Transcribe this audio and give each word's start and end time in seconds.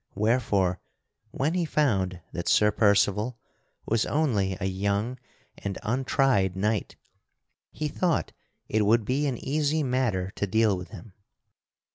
Wherefore 0.15 0.79
when 1.29 1.53
he 1.53 1.63
found 1.63 2.21
that 2.33 2.47
Sir 2.47 2.71
Percival 2.71 3.37
was 3.85 4.07
only 4.07 4.57
a 4.59 4.65
young 4.65 5.19
and 5.59 5.77
untried 5.83 6.55
knight, 6.55 6.95
he 7.71 7.87
thought 7.87 8.31
it 8.67 8.83
would 8.83 9.05
be 9.05 9.27
an 9.27 9.37
easy 9.37 9.83
matter 9.83 10.31
to 10.37 10.47
deal 10.47 10.75
with 10.75 10.87
him. 10.87 11.13